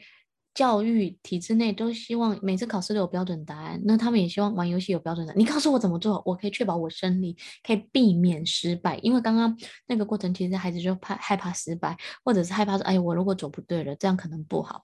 [0.57, 5.39] 教育体制内都希望每次考试都有标准答案，那他们也希望玩游戏有标准答案。
[5.39, 8.97] 你告诉我怎么做，我可以确保我胜利，可以避免失败。
[9.03, 9.55] 因为刚刚
[9.87, 14.81] 那个过程，其实孩子就怕害怕失败，或者是害怕说，哎，我如果走不对了，这样可能不好。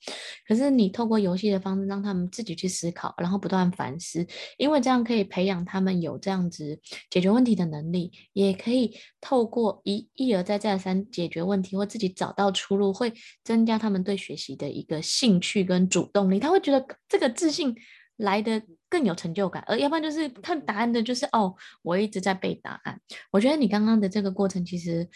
[0.47, 4.27] 可是你透过游戏的方式，让他们自己去思考，然后不断反思，
[4.59, 13.11] 因为这样可以培养他们有这样子解决问题的能力，也可以透过一一而再再而三解决问题，或自己找到出路，会
[13.43, 15.62] 增加他们对学习的一个兴趣。
[15.64, 17.75] 跟主动力，他会觉得这个自信
[18.16, 23.01] 来的更有成就感，而要不然就是看答案的，就是哦，我一直在背答案。
[23.31, 25.09] 我觉得你刚刚的这个过程其实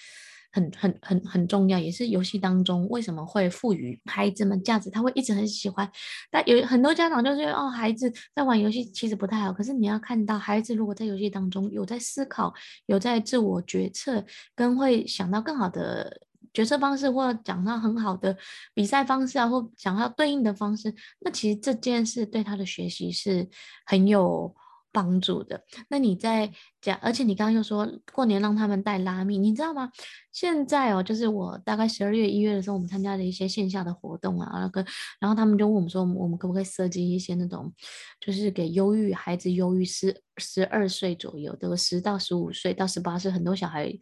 [0.50, 5.88] 很很很很重要，也是游戏当中为什么会赋予孩子们价值，他会一直很喜欢。
[6.30, 12.52] 但有很多家长就是哦，孩子在玩游戏其实不太好，可是你要看到孩子如果在游戏当中有在思考，
[12.86, 16.20] 有在自我决策，跟会想到更好的。
[16.56, 18.34] 决策方式，或讲到很好的
[18.72, 23.46] 比赛方式啊，或想要对应的方式，那其实这件事对他的学习是
[23.84, 24.54] 很有
[24.90, 25.62] 帮助的。
[25.90, 29.90] 那你在讲，而且你刚刚又说过年让他们带拉面，你知道吗？
[30.32, 34.82] 现在哦，就是我大概十二月、一月的时候，我们参加了一些线下的活动啊，那个，
[35.20, 37.70] 然后他们就问我们说，我们可不可以设计一些那种，
[38.18, 43.92] 就是给忧郁孩子，忧郁十十二岁左右的，十到十五岁到十八岁，很多小孩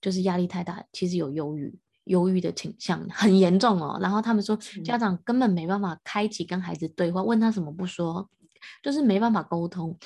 [0.00, 1.78] 就是压力太大，其实有忧郁。
[2.04, 8.28] 忧郁的倾向很严重哦，然后他们说家长根本没办法开启跟孩子对话，问他什么不说，
[8.82, 9.96] 就是没办法沟通。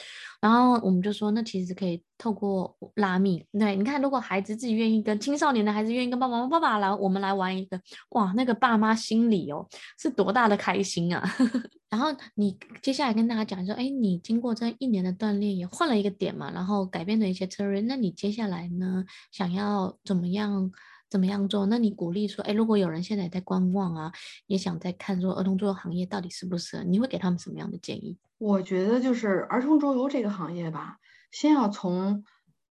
[0.40, 7.80] 然后我们就说，那其实可以透过拉密，对，你看，如果孩子自己愿意跟青少年的孩子愿意跟爸爸妈妈爸爸来，我们来玩一个，
[8.10, 9.66] 哇，那个爸妈心里哦
[9.98, 11.28] 是多大的开心啊！
[11.90, 20.70] 然后你接下来跟大家讲说，哎，你经过这一年的锻炼，也换了一个点嘛，然后改变了一些策略，那你接下来呢，想要怎么样？
[21.10, 21.66] 怎么样做？
[21.66, 24.12] 那你鼓励说，哎，如果有人现在在观望啊，
[24.46, 28.18] 也想在看说儿童桌游行业到底适不适合，你会给他们什么样的建议？
[28.38, 30.98] 我觉得就是儿童桌游这个行业吧，
[31.30, 32.24] 先要从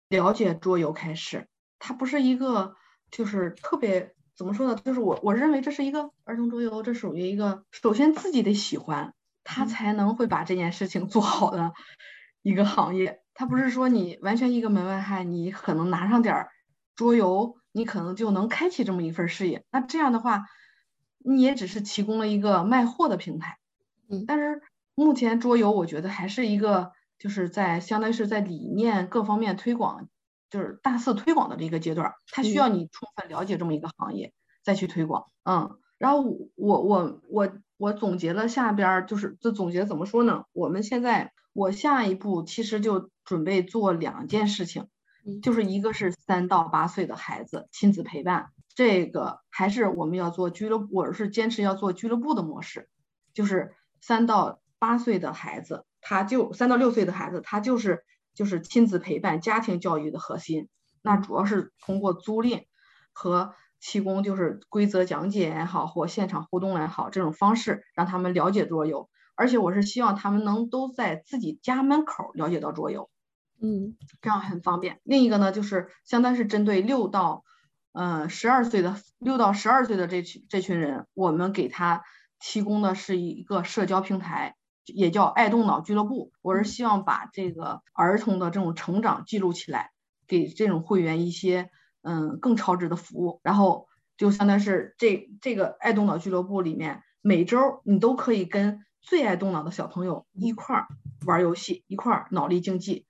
[0.08, 1.47] 了解桌游开始，
[1.80, 2.76] 它不是一个
[3.12, 4.80] 就是特别怎么说呢？
[4.86, 11.73] 就是我我认为这是一个儿童桌游，这属于一个首先自己得喜欢，他才能会把这件事情做好的
[12.43, 13.21] 一个行业。
[13.34, 16.50] 它不是说你完全一个门外汉，你可能拿上点儿
[16.95, 19.63] 桌游，你可能就能开启这么一份事业。
[19.71, 20.47] 那这样的话，
[21.19, 23.59] 你也只是提供了一个卖货的平台。
[24.09, 24.63] 嗯，但是
[24.95, 30.09] 目前桌游，我觉得还是一个就是在相当于是在理念各方面推广，
[30.49, 35.27] 就是大肆推广的这个阶段，它需要你充分了解这么一个行业，再去推广。
[35.43, 36.21] 嗯，然后
[36.55, 40.45] 我我我我总结了下边就是这总结怎么说呢？
[40.51, 41.31] 我们现在。
[41.53, 44.85] 我下一步其实就准备做两件事情，
[45.41, 52.89] 就是一个是三到八岁的孩子亲子陪伴，这个还是我们要做俱乐部，我是坚持要做俱乐部的模式，
[53.33, 60.69] 就是三到八岁的孩子，他就三到六岁的孩子，他就是就是亲子陪伴家庭教育的核心，
[61.01, 62.65] 那主要是通过租赁
[63.11, 69.09] 和提供就是规则讲解也好，或现场互动也好，这种方式让他们了解桌游。
[69.35, 73.09] 而且我是希望他们能都在自己家门口了解到桌游，
[73.61, 74.99] 嗯，这样很方便。
[75.03, 77.43] 另一个呢，就是相当是针对六到，
[77.91, 82.03] 呃十二岁的六到十二岁的这群这群人，我们给他
[82.39, 86.31] 提供的是一个社交平台，也叫爱动脑俱乐部。
[86.41, 89.91] 我是希望把这个儿童的这种成长记录起来，
[90.27, 91.69] 给这种会员一些
[92.01, 93.39] 嗯更超值的服务。
[93.43, 98.83] 然后就相当是这这个爱动脑俱乐部里面，每周你都可以跟。
[98.99, 100.87] 最爱动脑的小朋友一块儿
[101.25, 103.05] 玩游戏，一块儿脑力竞技。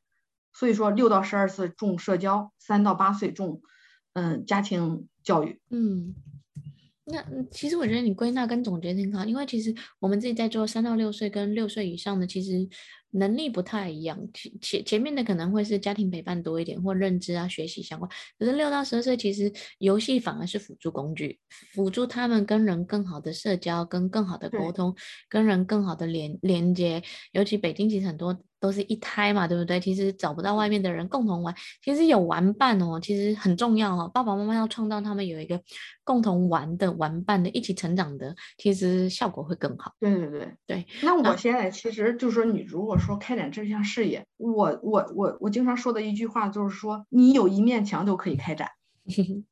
[0.57, 3.61] 所以说，六到十二岁重社交，三到八岁重
[4.13, 5.61] 嗯家庭教育。
[5.69, 6.15] 嗯，
[7.05, 12.67] 那其实我觉得你归纳跟总结挺好，因为其实我们自己在做三到六岁跟六岁以上的，其实。
[13.11, 14.19] 能力不太一样，
[14.61, 18.11] 前前面的可能会是家庭陪伴多一点，或认知啊、学习相关。
[18.37, 21.39] 可是六到十二岁，其实游戏反而是辅助工具，
[21.73, 24.93] 辅助他们跟人更好的社交，跟更好的沟通，
[25.29, 27.01] 跟人更好的连连接。
[27.31, 28.37] 尤其北京其实很多。
[28.59, 29.79] 都是一胎嘛，对不对？
[29.79, 34.09] 其实找不到外面的人共同玩，其实有玩伴哦，其实很重要哦。
[34.13, 35.61] 爸爸妈妈要创造他们有一个
[36.03, 39.93] 共同玩的玩伴的，一起成长的，其实效果会更好。
[39.99, 40.87] 对对对对。
[41.03, 48.69] 那我现在其实就是说，你如果说开展这项事业，我我我我经常说的一句话就是说，你有一面墙就可以开展。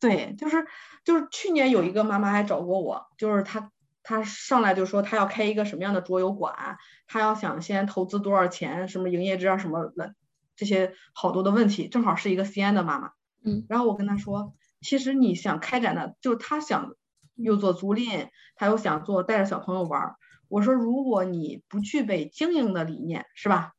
[0.00, 0.66] 对，就是
[1.04, 3.70] 就是去年有一个妈妈还找过我，就是她。
[4.04, 10.14] 他上来就说他要开一个什么样的桌游馆，他要想先投资多少钱，什么营业执照什么的，
[10.54, 13.12] 这些好多的问题，正好是一个西安的妈妈，
[13.42, 16.92] 嗯，然后我跟他说，其实你想开展的，就是他想
[17.34, 20.14] 又做租赁，他又想做带着小朋友玩，
[20.48, 23.72] 我说如果你不具备经营的理念，是吧？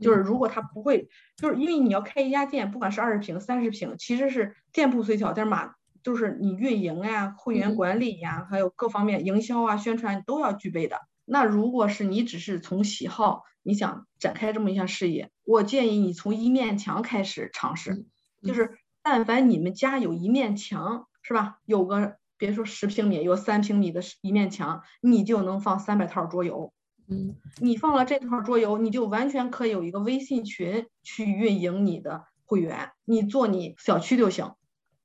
[0.00, 5.74] 就是如果他不会，就是因为你要开一家店，不管是二十平、三十平，其实是店铺虽小，但是嘛。
[6.02, 11.00] 就是你运营呀、会员管理呀，还有各方面营销啊、宣传都要具备的。
[11.24, 18.06] 那如果是你只是从喜好，你想展开这么一项事业，我建议你从一面墙开始尝试。
[18.42, 21.58] 就是但凡你们家有一面墙，是吧？
[21.64, 26.72] 有个别说十平米，有三平米的一面墙，你就能放三百套桌游。
[27.08, 34.54] 嗯，你放了这套桌游，你就完全可以有一个微信群去运营你的会员，你做你小区就行。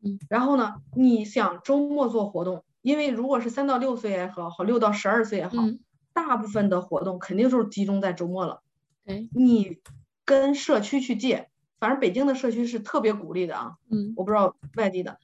[0.03, 5.79] 嗯，然后呢，你想周末做活动，因为如果是三到六岁也好，好六到十二岁也好，嗯，
[6.13, 8.61] 大部分的活动肯定就是集中在周末了。
[9.03, 9.79] 对，你
[10.23, 13.77] 跟社区去借，反正北京的社区是特别鼓励的啊。
[13.89, 15.17] 嗯，我不知道外地的，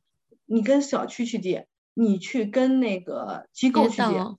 [0.46, 3.98] 你跟小区去借，你去跟那个机构去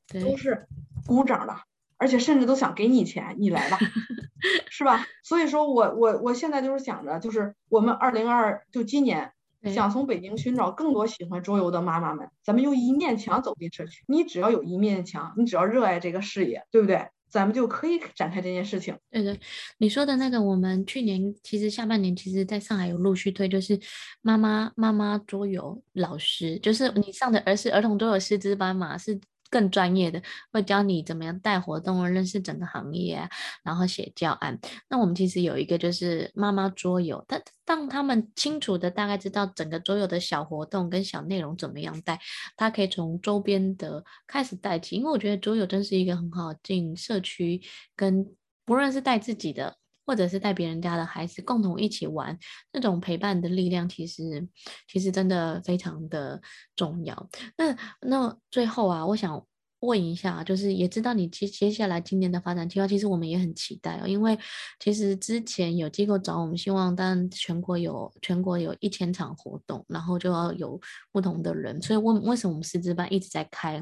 [0.08, 0.66] 借，都是
[1.06, 1.54] 鼓掌的，
[1.96, 3.78] 而且甚至都想给你钱，你来吧，
[4.68, 5.06] 是吧？
[5.22, 9.30] 所以说我我我现在就是想着，就是我们二零二就今年。
[9.72, 14.04] 想从北京寻找更多喜欢桌游的妈妈们，咱们用一面墙走进社区。
[14.08, 17.08] 你只要有一面墙，你只要热爱这个事业，对不对？
[17.28, 18.96] 咱们就可以展开这件事情。
[19.10, 19.38] 对对，
[19.78, 23.78] 你说的那个，我们去年其实下半年其实在上海有陆续推，就是
[24.22, 29.18] 妈妈妈妈桌游老师，就是你上的儿是儿童桌游师资班嘛，是。
[29.54, 33.30] 更专业的会教你怎么样带活动，认识整个行业啊，
[33.62, 34.58] 然后写教案。
[34.88, 42.18] 那我们其实有一个就是妈妈桌游，但当他们清楚的大概知道整个桌游的小活动跟小内容怎么样带，
[42.56, 44.96] 他可以从周边的开始带起。
[44.96, 47.62] 因为我觉得桌游真是一个很好进社区
[47.94, 48.26] 跟
[48.64, 49.76] 不论是带自己的。
[50.06, 52.38] 或者是带别人家的孩子共同一起玩，
[52.72, 54.48] 那种陪伴的力量，其实
[54.88, 56.40] 其实真的非常的
[56.76, 57.28] 重要。
[57.56, 59.44] 那那最后啊，我想。
[59.84, 64.06] 问一下，就是也知道你接接下来今年的发展计划，其实我们也很期待哦。
[64.06, 64.38] 因为
[64.80, 70.80] 其实之前有机构找我们，希望当全国有全国有一千场活动，然后就要有
[71.12, 73.72] 不同的人，所以问为什么我们师资班一直在开，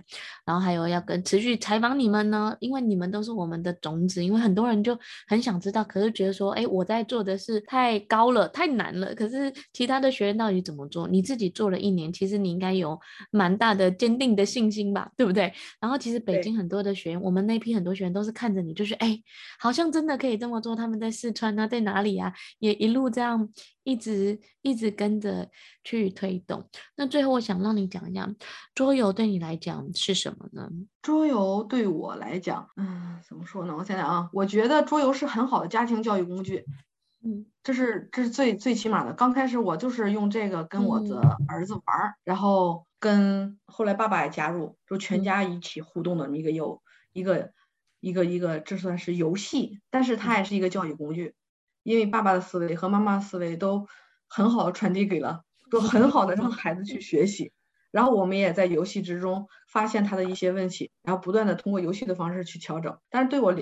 [0.45, 2.57] 然后还有要跟持续采访你们呢？
[2.61, 4.99] 因为你们都是我们的种子，因为很多人就
[5.29, 9.15] 很想知道，可是觉得说，哎，我在做的是太高了，太难了。
[9.15, 11.07] 可是其他的学员到底怎么做？
[11.07, 12.99] 你自己做了一年，其实你应该有
[13.31, 15.53] 蛮大的坚定的信心吧，对不对？
[15.81, 15.92] 然后。
[15.93, 19.23] 然后其实北京很多的学员，我们那批很多学员都是看着你，就是哎，
[19.59, 20.75] 好像真的可以这么做。
[20.75, 23.47] 他们在四川啊，在哪里啊，也一路这样
[23.83, 25.47] 一直一直跟着
[25.85, 26.67] 去推动。
[26.97, 28.35] 那最后我想让你讲一讲，
[28.75, 30.67] 桌游对你来讲是什么呢？
[31.03, 33.77] 桌游对我来讲，嗯，怎么说呢？
[33.77, 36.65] 我想想啊，我觉得桌游是很好的家庭教育工具。
[37.25, 39.13] 嗯，这是这是最最起码的。
[39.13, 42.87] 刚开始我就是用这个跟我的儿子玩儿，嗯、然后。
[43.03, 46.81] 跟后来爸爸也加入，就全家一起互动的一个游
[47.13, 47.51] 一个
[47.99, 51.35] 一个一个，这算是游戏，但是它也是一个教育工具，
[51.83, 53.89] 因为爸爸的思维和妈妈的思维都
[54.29, 57.51] 很好的传递给了，都很好的让孩子去学习，
[57.91, 63.01] 然后我们也在游戏之中发现他的一些问题，然后不断的通过游戏的方式去调整。
[63.11, 63.53] 但是对我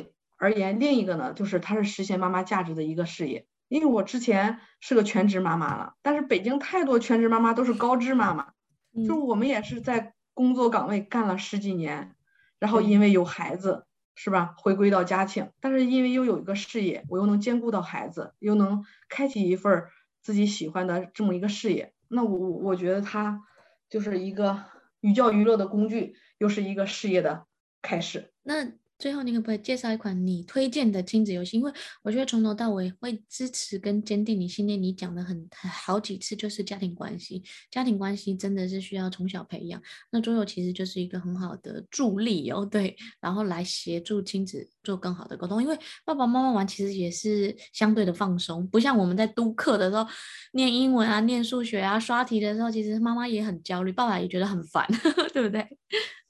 [0.40, 8.52] 而言，另一个呢，就是它是实现妈妈价值的一个事业，因为我之前是个全职妈妈了，但是北京太多全职妈妈都是高知妈妈。
[8.94, 12.16] 就是我们也是在工作岗位干了十几年，
[12.58, 13.84] 然后因为有孩子，
[14.14, 14.54] 是吧？
[14.56, 19.84] 回归到家庭，但是因为又有一个事业，我又能兼顾到孩子，又能开启一份
[20.22, 23.42] 自己喜欢的这么一个事业，那我我觉得它
[23.90, 24.64] 就是一个
[25.02, 27.44] 寓教于乐的工具，又是一个事业的
[27.82, 28.32] 开始。
[28.42, 28.79] 那。
[29.00, 31.56] 最后，你可不可以介绍一款你推荐的亲子游戏？
[31.56, 31.72] 因为
[32.02, 34.80] 我觉得从头到尾会支持跟坚定你信念。
[34.80, 39.80] 你讲的很好几次，就是家庭关系，家庭关系真的是需要从小培养。
[40.10, 45.62] 那桌游其实就是一个很好的助力哦，对，然后来协助亲子做更好的沟通。
[45.62, 45.74] 因为
[46.04, 50.06] 爸爸妈妈玩其实也是相对的放松，不像我们在督课的时候，
[50.52, 54.86] 念英文啊、念数学啊、刷题的时候，其实妈妈也很焦虑，爸爸也觉得很烦，
[55.32, 55.62] 对不对？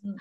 [0.04, 0.14] 嗯，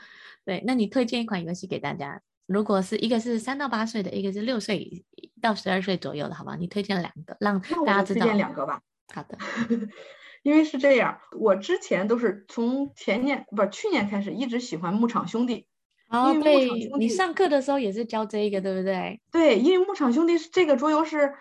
[0.44, 0.64] 对。
[0.66, 2.20] 那你推荐一款游戏给大家？
[2.50, 5.06] 如果是一个是三到八岁的，一个是六岁
[5.40, 6.56] 到十二岁左右的，好吧？
[6.56, 8.22] 你推荐两个，让大家知道。
[8.22, 8.82] 推荐两个吧。
[9.14, 9.38] 好的，
[10.42, 15.68] 因为是这样，我之前都是从前年不是去年开始，一直喜欢《牧场兄弟》。
[16.18, 19.22] 哦，对，你上课的时候也是教这个，对不对？
[19.32, 21.36] 对，因为《牧场兄弟》是这个桌游，是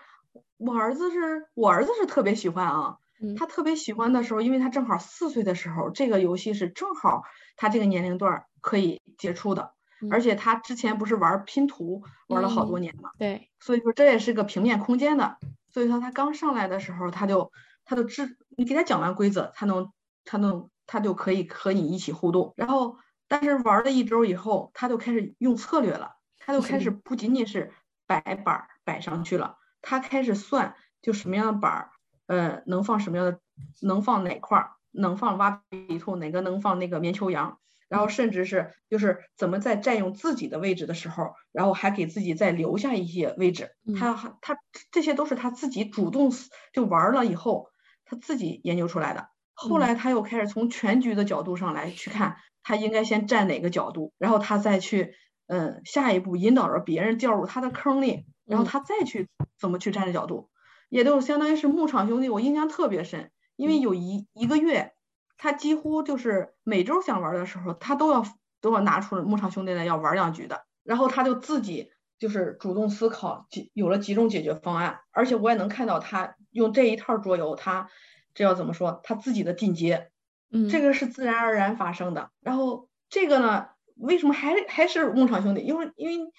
[0.57, 2.97] 我儿子是我儿子是特别喜欢啊。
[3.19, 3.33] 嗯。
[3.33, 7.23] 他特别喜欢的时候，因为他正好四岁的时候，这个游戏是正好
[7.55, 9.73] 他这个年龄段可以接触的。
[10.11, 15.37] 而且他之前不是玩拼图玩了好多年嘛，嗯，对，所以说这也是个平面空间的，
[15.71, 17.51] 所以说他刚上来的时候他就
[17.85, 19.91] 他就知你给他讲完规则，他能
[20.23, 22.97] 他能他就可以和你一起互动，然后
[23.27, 27.73] 但是玩了一周以后，他就开始用策略了，他就开始不仅仅是
[28.07, 31.91] 摆板摆上去了，他开始算就什么样的板儿
[32.27, 33.39] 呃能放什么样的
[33.81, 37.59] 能放哪块儿能放挖鼻兔哪个能放那个棉球羊。
[37.89, 43.71] 然后甚至是就是怎么在占用自己的位置的时候，然后还给自己再留下一些位置。
[43.97, 44.57] 他他
[44.91, 46.31] 这些都是他自己主动
[46.71, 47.71] 就玩了以后，
[48.05, 49.29] 他自己研究出来的。
[49.55, 55.15] 后来他又开始从全局的角度上来去看，他应该先站哪个角度，然后他再去
[55.47, 59.27] 嗯下一步引导着别人掉入他的坑里，然后他再去
[59.59, 60.49] 怎么去站的角度，
[60.89, 64.93] 也就相当于是牧场兄弟，我印象特别深，因为有一一个月。
[65.39, 68.23] 他几乎就是每周想玩的时候，他都要
[68.59, 77.89] 都要拿出牧场兄弟来要玩两局的，然后他就自己就是主动思考，有了几种解决方案，而且我也能看到他用这一套桌游，他
[78.33, 80.11] 这要怎么说，他自己的进阶，
[80.51, 82.31] 嗯，这个是自然而然发生的。
[82.41, 85.61] 然后这个呢，为什么还还是牧场兄弟？
[85.61, 86.31] 因为因为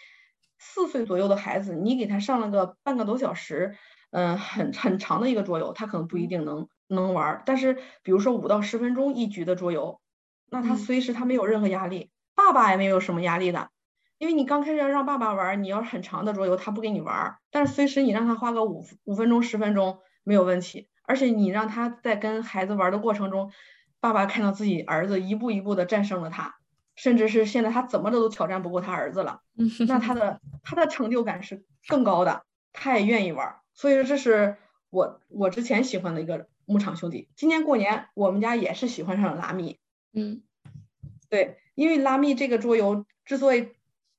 [0.59, 3.79] 四岁左右的孩子，你给他上了个半个多小时，
[4.11, 6.69] 嗯，很很长的一个桌游，他可能不一定能。
[6.91, 10.01] 能玩，但是比如说五到十分钟一局的桌游，
[10.51, 13.71] 那他随时他没有任何压力，爸爸也没有什么压力的，
[14.19, 23.53] 因为你刚开始要让爸爸玩，你要很长的桌游他不给你玩，但是随时你让他花个五五分钟十分钟没有问题，而且你让他在跟孩子玩的过程中，
[24.01, 26.57] 爸爸看到自己儿子一步一步的战胜了他，
[26.97, 29.41] 甚至是现在他怎么着都挑战不过他儿子了，
[29.87, 34.57] 那他的他的成就感是更高的，他也愿意玩，所以说这是
[34.91, 36.50] 我我之前喜欢的一个。
[36.71, 39.79] 牧场兄弟，今年过年我们家也是喜欢上了拉密，
[40.13, 40.43] 嗯，
[41.29, 43.71] 对，因为拉密这个桌游之所以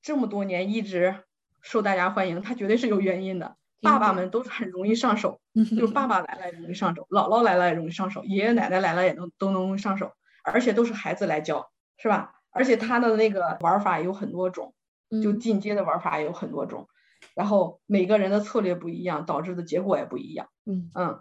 [0.02, 1.24] 这么多年一直
[1.62, 3.56] 受大家欢迎，它绝对是有原因的。
[3.80, 5.40] 爸爸们都是很容易上手，
[5.76, 10.12] 就是爸爸来了也容易上手，姥姥来了也容易上手，爷爷奶奶来了也能都能上手，
[10.44, 12.34] 而且都是孩子来教，是吧？
[12.50, 14.74] 而且它的那个玩法有很多种，
[15.22, 16.86] 就进阶的玩法也有很多种，
[17.34, 20.48] 然后每个人的策略不一样，导致的结果也不一样。
[20.64, 21.20] 嗯嗯，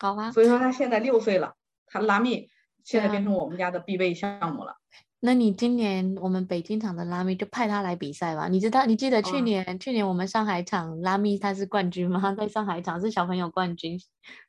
[0.00, 0.32] 好啊。
[0.32, 1.54] 所以说他现在六岁了，
[1.86, 2.46] 他拉面
[2.82, 4.74] 现在变成我们家的必备项目了。
[5.20, 8.48] 那你今年我们北京场的拉米就派他来比赛吧？
[8.48, 12.34] 你知道，你记得去年、哦、去年我们上海场拉米他是冠军吗？
[12.34, 14.00] 在上海场是小朋友冠军，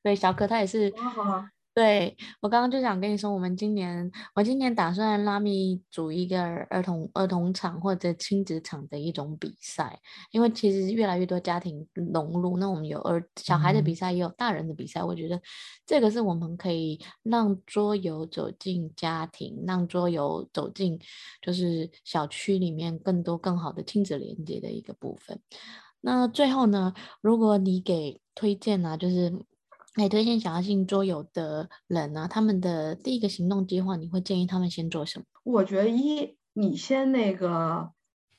[0.01, 0.93] 对，小可他也是。
[0.95, 9.97] 哦对，我刚刚就想跟你说，我们今年我今年打算拉米组一个儿童儿童场或者亲子场的一种比赛，
[10.31, 15.41] 因为其实越来越多家庭融入，那我们有儿小孩的比赛，也有大人的比赛，嗯、我觉得
[15.85, 20.99] 这个是我们可以让桌游走进家庭，让桌游走进
[21.41, 25.39] 就是小区里面更多更好的亲子连接的一个部分。
[26.01, 29.31] 那最后呢，如果你给推荐啊，就是。
[29.95, 35.25] 哎，推荐想要进桌游的人呢、啊，他们的第一个行动计划，你会建议他们先做什么？
[35.43, 37.91] 我觉得一，你先那个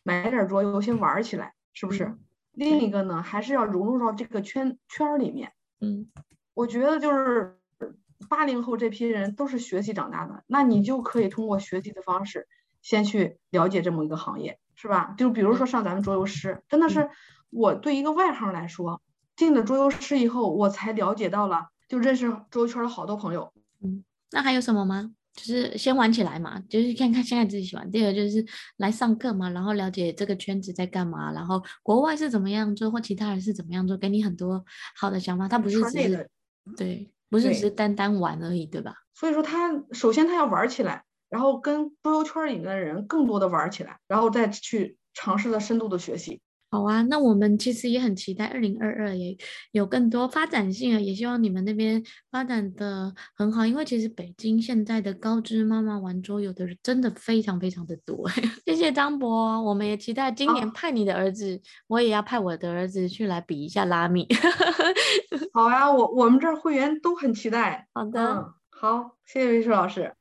[0.03, 2.05] 买点桌游，先玩起来，是不是？
[2.05, 2.19] 嗯、
[2.55, 5.53] 另一个呢，还是要融入到这个圈圈里面。
[5.81, 6.11] 嗯，
[6.55, 7.59] 我觉得就是
[8.31, 12.49] 八零后这批人都是学习长大的，那你就可以通过学习的方式，
[12.81, 15.15] 先去了解这么一个行业，是吧？
[15.19, 17.11] 就比如说上咱们桌游师，真的是
[17.51, 19.03] 我对一个外行来说。
[19.37, 23.53] 进了桌游室以后，我才了解到了，就认识桌游圈的好多朋友。
[23.83, 25.13] 嗯，那还有什么吗？
[25.35, 27.91] 就是先玩起来嘛，就是看看现在自己喜欢。
[27.91, 28.45] 第二个就是
[28.77, 34.63] 来上课嘛，然后了解这个圈子在干嘛，然后国外是怎么样做，或其他人是怎么样做，给你很多
[34.95, 35.49] 好的想法。
[35.49, 36.31] 他不是只是
[36.77, 38.95] 对，不是只是单单玩而已，对，对吧？
[39.15, 46.43] 所以说他首先他要玩起来，然后跟桌游圈里面的人更多的玩起来，然后再去尝试的深度的学习。
[46.73, 49.37] 好啊，那我们其实也很期待二零二二也
[49.73, 58.27] 有更多发展性啊，也希望你们那边发展的很好，因为其实北京现在的高知妈妈玩桌游的人真的非常非常的多。
[58.65, 64.27] 谢谢张博，我们也期待今年派你的儿子，我也要派我的儿子去来比一下拉米。
[65.53, 67.87] 好啊，我我们这儿会员都很期待。
[67.93, 70.15] 好的，嗯，好，谢谢魏舒老师。